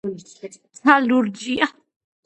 [0.77, 1.65] ცა ლურჯია